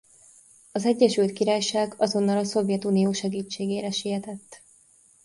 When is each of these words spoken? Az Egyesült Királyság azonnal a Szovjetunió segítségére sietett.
Az 0.71 0.85
Egyesült 0.85 1.33
Királyság 1.33 1.95
azonnal 1.97 2.37
a 2.37 2.43
Szovjetunió 2.43 3.11
segítségére 3.11 3.91
sietett. 3.91 4.61